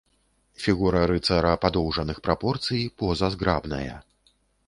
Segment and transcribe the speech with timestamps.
[0.61, 3.95] Фігура рыцара падоўжаных прапорцый, поза зграбная.